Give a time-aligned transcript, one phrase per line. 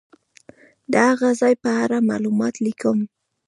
[0.91, 2.97] د هغه ځای په اړه معلومات لیکم.